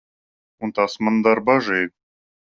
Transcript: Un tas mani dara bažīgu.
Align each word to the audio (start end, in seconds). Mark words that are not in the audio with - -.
Un 0.67 0.73
tas 0.79 0.97
mani 1.09 1.21
dara 1.29 1.45
bažīgu. 1.51 1.95